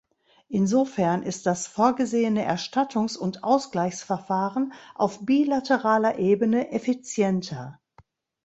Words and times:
Insofern 0.47 1.21
ist 1.21 1.45
das 1.45 1.67
vorgesehene 1.67 2.43
Erstattungs- 2.51 3.15
und 3.15 3.43
Ausgleichsverfahren 3.43 4.73
auf 4.95 5.27
bilateraler 5.27 6.17
Ebene 6.17 6.71
effizienter. 6.71 7.79